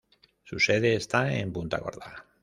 Su 0.45 0.57
sede 0.59 0.95
está 0.95 1.31
en 1.31 1.53
Punta 1.53 1.77
Gorda. 1.77 2.25